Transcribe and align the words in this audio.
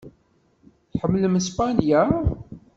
Tḥemmlem 0.91 1.35
Spanya? 1.47 2.01